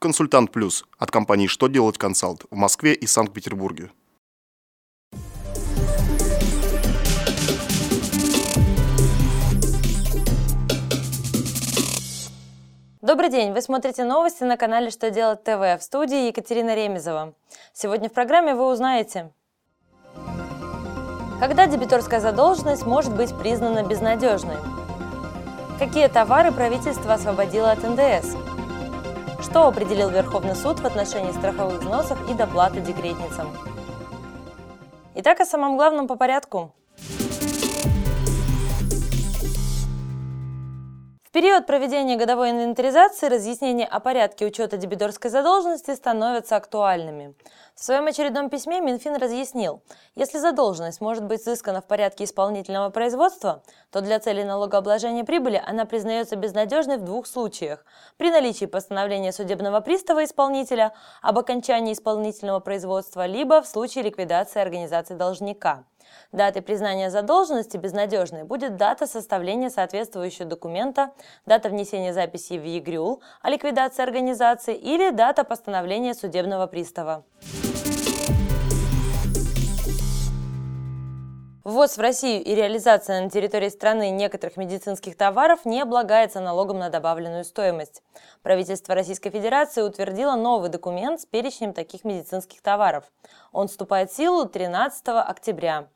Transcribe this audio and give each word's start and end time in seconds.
Консультант 0.00 0.50
Плюс 0.50 0.86
от 0.98 1.10
компании 1.10 1.46
«Что 1.46 1.66
делать 1.66 1.98
консалт» 1.98 2.46
в 2.50 2.56
Москве 2.56 2.94
и 2.94 3.06
Санкт-Петербурге. 3.06 3.90
Добрый 13.02 13.28
день! 13.28 13.52
Вы 13.52 13.60
смотрите 13.60 14.04
новости 14.04 14.42
на 14.42 14.56
канале 14.56 14.90
«Что 14.90 15.10
делать 15.10 15.44
ТВ» 15.44 15.60
в 15.78 15.80
студии 15.82 16.28
Екатерина 16.28 16.74
Ремезова. 16.74 17.34
Сегодня 17.74 18.08
в 18.08 18.14
программе 18.14 18.54
вы 18.54 18.72
узнаете, 18.72 19.30
когда 21.40 21.66
дебиторская 21.66 22.20
задолженность 22.20 22.86
может 22.86 23.14
быть 23.14 23.36
признана 23.38 23.82
безнадежной, 23.82 24.56
какие 25.78 26.06
товары 26.06 26.52
правительство 26.52 27.12
освободило 27.12 27.70
от 27.70 27.82
НДС, 27.82 28.34
что 29.50 29.66
определил 29.66 30.10
Верховный 30.10 30.54
суд 30.54 30.78
в 30.78 30.86
отношении 30.86 31.32
страховых 31.32 31.80
взносов 31.80 32.18
и 32.30 32.34
доплаты 32.34 32.80
декретницам. 32.80 33.48
Итак, 35.16 35.40
о 35.40 35.44
самом 35.44 35.76
главном 35.76 36.06
по 36.06 36.14
порядку. 36.14 36.72
В 41.30 41.32
период 41.32 41.64
проведения 41.64 42.16
годовой 42.16 42.50
инвентаризации 42.50 43.28
разъяснения 43.28 43.86
о 43.86 44.00
порядке 44.00 44.46
учета 44.46 44.76
дебиторской 44.76 45.30
задолженности 45.30 45.94
становятся 45.94 46.56
актуальными. 46.56 47.36
В 47.76 47.84
своем 47.84 48.08
очередном 48.08 48.50
письме 48.50 48.80
Минфин 48.80 49.14
разъяснил, 49.14 49.80
если 50.16 50.38
задолженность 50.38 51.00
может 51.00 51.22
быть 51.22 51.44
сыскана 51.44 51.82
в 51.82 51.84
порядке 51.84 52.24
исполнительного 52.24 52.90
производства, 52.90 53.62
то 53.92 54.00
для 54.00 54.18
целей 54.18 54.42
налогообложения 54.42 55.22
прибыли 55.22 55.62
она 55.64 55.84
признается 55.84 56.34
безнадежной 56.34 56.96
в 56.96 57.04
двух 57.04 57.28
случаях. 57.28 57.84
При 58.16 58.32
наличии 58.32 58.64
постановления 58.64 59.30
судебного 59.30 59.78
пристава 59.82 60.24
исполнителя 60.24 60.92
об 61.22 61.38
окончании 61.38 61.92
исполнительного 61.92 62.58
производства, 62.58 63.24
либо 63.24 63.62
в 63.62 63.68
случае 63.68 64.02
ликвидации 64.02 64.60
организации 64.60 65.14
должника. 65.14 65.84
Датой 66.32 66.62
признания 66.62 67.10
задолженности 67.10 67.76
безнадежной 67.76 68.44
будет 68.44 68.76
дата 68.76 69.06
составления 69.06 69.70
соответствующего 69.70 70.46
документа, 70.46 71.12
дата 71.46 71.68
внесения 71.68 72.12
записи 72.12 72.54
в 72.54 72.64
ЕГРЮЛ 72.64 73.22
о 73.42 73.50
ликвидации 73.50 74.02
организации 74.02 74.76
или 74.76 75.10
дата 75.10 75.44
постановления 75.44 76.14
судебного 76.14 76.66
пристава. 76.66 77.24
Ввоз 81.62 81.98
в 81.98 82.00
Россию 82.00 82.42
и 82.42 82.54
реализация 82.54 83.20
на 83.20 83.28
территории 83.28 83.68
страны 83.68 84.10
некоторых 84.10 84.56
медицинских 84.56 85.16
товаров 85.16 85.64
не 85.64 85.82
облагается 85.82 86.40
налогом 86.40 86.78
на 86.78 86.88
добавленную 86.88 87.44
стоимость. 87.44 88.02
Правительство 88.42 88.94
Российской 88.94 89.28
Федерации 89.30 89.82
утвердило 89.82 90.36
новый 90.36 90.70
документ 90.70 91.20
с 91.20 91.26
перечнем 91.26 91.74
таких 91.74 92.02
медицинских 92.04 92.62
товаров. 92.62 93.04
Он 93.52 93.68
вступает 93.68 94.10
в 94.10 94.16
силу 94.16 94.46
13 94.46 95.08
октября. 95.08 95.86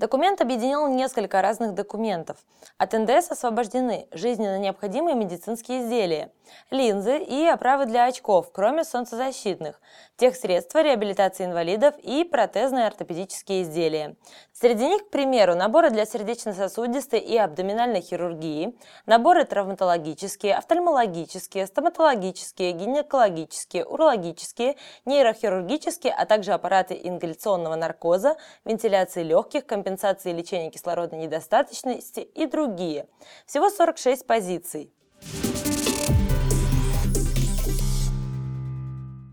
Документ 0.00 0.40
объединил 0.40 0.88
несколько 0.88 1.42
разных 1.42 1.74
документов. 1.74 2.38
От 2.78 2.94
НДС 2.94 3.32
освобождены 3.32 4.08
жизненно 4.12 4.58
необходимые 4.58 5.14
медицинские 5.14 5.82
изделия, 5.82 6.32
линзы 6.70 7.18
и 7.18 7.44
оправы 7.44 7.84
для 7.84 8.06
очков, 8.06 8.50
кроме 8.50 8.84
солнцезащитных, 8.84 9.78
техсредства 10.16 10.80
реабилитации 10.80 11.44
инвалидов 11.44 11.96
и 11.98 12.24
протезные 12.24 12.86
ортопедические 12.86 13.62
изделия. 13.62 14.16
Среди 14.60 14.86
них, 14.86 15.06
к 15.06 15.08
примеру, 15.08 15.54
наборы 15.54 15.88
для 15.88 16.04
сердечно-сосудистой 16.04 17.18
и 17.18 17.34
абдоминальной 17.38 18.02
хирургии, 18.02 18.76
наборы 19.06 19.46
травматологические, 19.46 20.54
офтальмологические, 20.54 21.66
стоматологические, 21.66 22.72
гинекологические, 22.72 23.86
урологические, 23.86 24.76
нейрохирургические, 25.06 26.12
а 26.12 26.26
также 26.26 26.52
аппараты 26.52 27.00
ингаляционного 27.02 27.74
наркоза, 27.74 28.36
вентиляции 28.66 29.22
легких, 29.22 29.64
компенсации 29.64 30.30
лечения 30.30 30.70
кислородной 30.70 31.20
недостаточности 31.20 32.20
и 32.20 32.44
другие. 32.44 33.06
Всего 33.46 33.70
46 33.70 34.26
позиций. 34.26 34.92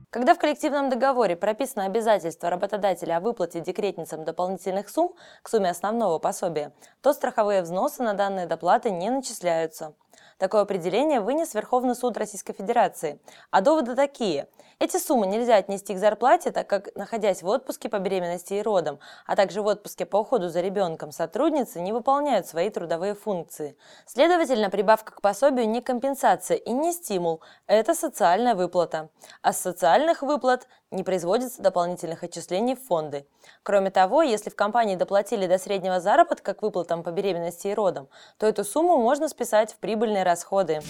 Когда 0.09 0.35
в 0.35 0.40
коллективном 0.40 0.90
договоре 0.90 1.35
прописано 1.35 1.84
обязательство 1.85 2.50
работодателя 2.50 3.18
о 3.18 3.19
выплате 3.19 3.59
декретницам 3.59 4.23
дополнительных 4.23 4.90
сумм 4.90 5.13
к 5.44 5.50
сумме 5.50 5.69
основного 5.69 6.18
пособия, 6.18 6.72
то 7.01 7.12
страховые 7.12 7.62
взносы 7.62 8.01
на 8.03 8.13
данные 8.13 8.46
доплаты 8.46 8.90
не 8.90 9.09
начисляются. 9.09 9.96
Такое 10.38 10.62
определение 10.62 11.19
вынес 11.19 11.53
Верховный 11.53 11.94
суд 11.94 12.16
Российской 12.16 12.53
Федерации. 12.53 13.19
А 13.51 13.59
доводы 13.59 13.96
такие. 13.96 14.47
Эти 14.80 14.98
суммы 14.98 15.26
нельзя 15.26 15.56
отнести 15.56 15.96
к 15.96 15.98
зарплате, 15.98 16.52
так 16.52 16.68
как, 16.68 16.96
находясь 16.96 17.42
в 17.42 17.48
отпуске 17.48 17.90
по 17.90 17.98
беременности 17.98 18.54
и 18.54 18.62
родам, 18.62 19.00
а 19.26 19.36
также 19.36 19.64
в 19.64 19.66
отпуске 19.66 20.06
по 20.06 20.18
уходу 20.18 20.50
за 20.50 20.62
ребенком, 20.62 21.12
сотрудницы 21.12 21.82
не 21.82 21.92
выполняют 21.92 22.46
свои 22.46 22.70
трудовые 22.70 23.16
функции. 23.16 23.76
Следовательно, 24.06 24.70
прибавка 24.70 25.16
к 25.16 25.22
пособию 25.22 25.68
не 25.68 25.82
компенсация 25.82 26.58
и 26.58 26.72
не 26.72 26.94
стимул, 26.94 27.42
это 27.66 27.96
социальная 27.96 28.54
выплата. 28.54 29.10
А 29.42 29.52
с 29.52 29.60
социальных 29.60 30.22
выплат 30.22 30.68
не 30.92 31.04
производится 31.04 31.64
дополнительных 31.64 32.22
отчислений 32.22 32.76
в 32.76 32.86
фонды. 32.86 33.26
Кроме 33.64 33.90
того, 33.90 34.22
если 34.22 34.52
в 34.52 34.56
компании 34.56 34.96
доплатили 34.96 35.48
до 35.48 35.58
среднего 35.58 36.00
заработка 36.00 36.54
к 36.54 36.62
выплатам 36.62 37.02
по 37.02 37.09
беременности 37.09 37.68
и 37.70 37.74
родам, 37.74 38.09
то 38.38 38.46
эту 38.46 38.64
сумму 38.64 38.98
можно 38.98 39.28
списать 39.28 39.74
в 39.74 39.78
прибыльные 39.78 40.22
расходы. 40.22 40.82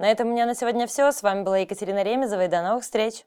На 0.00 0.10
этом 0.10 0.28
у 0.28 0.32
меня 0.32 0.46
на 0.46 0.54
сегодня 0.54 0.86
все. 0.86 1.12
С 1.12 1.22
вами 1.22 1.42
была 1.42 1.58
Екатерина 1.58 2.02
Ремезова 2.02 2.46
и 2.46 2.48
до 2.48 2.62
новых 2.62 2.84
встреч! 2.84 3.26